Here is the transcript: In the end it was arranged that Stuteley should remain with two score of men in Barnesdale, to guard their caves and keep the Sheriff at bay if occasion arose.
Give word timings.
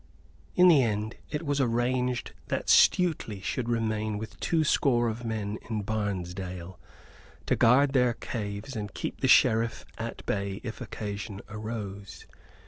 In 0.55 0.67
the 0.67 0.81
end 0.81 1.17
it 1.29 1.45
was 1.45 1.61
arranged 1.61 2.33
that 2.47 2.69
Stuteley 2.69 3.39
should 3.39 3.69
remain 3.69 4.17
with 4.17 4.39
two 4.39 4.63
score 4.63 5.07
of 5.07 5.23
men 5.23 5.59
in 5.69 5.83
Barnesdale, 5.83 6.79
to 7.45 7.55
guard 7.55 7.93
their 7.93 8.15
caves 8.15 8.75
and 8.75 8.95
keep 8.95 9.21
the 9.21 9.27
Sheriff 9.27 9.85
at 9.99 10.25
bay 10.25 10.59
if 10.63 10.81
occasion 10.81 11.39
arose. 11.49 12.25